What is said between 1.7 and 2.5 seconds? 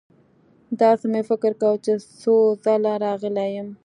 چې څو